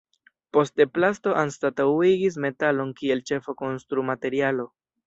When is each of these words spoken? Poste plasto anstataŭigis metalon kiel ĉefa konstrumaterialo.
Poste 0.57 0.87
plasto 0.95 1.35
anstataŭigis 1.43 2.41
metalon 2.47 2.97
kiel 3.03 3.25
ĉefa 3.33 3.61
konstrumaterialo. 3.65 4.73